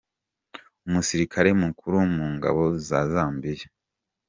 [0.87, 3.71] Umusirikare Mukuru mu ngabo za Zambia, Lt Col.